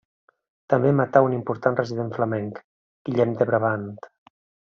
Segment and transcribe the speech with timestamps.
[0.73, 2.57] També matà un important resident flamenc,
[3.09, 3.87] Guillem de Brabant.